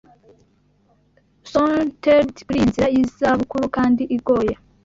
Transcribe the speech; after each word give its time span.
Sauntered 1.51 2.33
kuriyi 2.45 2.67
nzira 2.69 2.87
yizabukuru 2.95 3.63
kandi 3.77 4.03
igoye 4.17 4.53